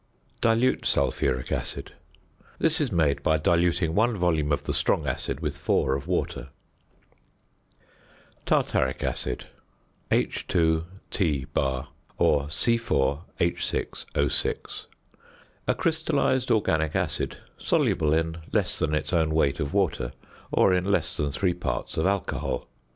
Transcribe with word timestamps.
~Dilute 0.41 0.83
Sulphuric 0.87 1.51
Acid.~ 1.51 1.91
This 2.57 2.81
is 2.81 2.91
made 2.91 3.21
by 3.21 3.37
diluting 3.37 3.93
1 3.93 4.17
volume 4.17 4.51
of 4.51 4.63
the 4.63 4.73
strong 4.73 5.05
acid 5.05 5.41
with 5.41 5.55
4 5.55 5.93
of 5.95 6.07
water. 6.07 6.49
~Tartaric 8.47 9.03
Acid~, 9.03 9.45
H_[=T] 10.09 11.47
or 12.17 12.43
C_H_O_. 12.47 14.85
A 15.67 15.75
crystallised 15.75 16.49
organic 16.49 16.95
acid, 16.95 17.37
soluble 17.59 18.11
in 18.15 18.37
less 18.51 18.79
than 18.79 18.95
its 18.95 19.13
own 19.13 19.29
weight 19.35 19.59
of 19.59 19.71
water, 19.71 20.13
or 20.51 20.73
in 20.73 20.85
less 20.85 21.15
than 21.15 21.31
three 21.31 21.53
parts 21.53 21.95
of 21.95 22.07
alcohol. 22.07 22.67